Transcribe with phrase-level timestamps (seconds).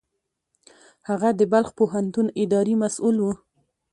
[1.09, 3.25] هغه د بلخ پوهنتون اداري مسوول و.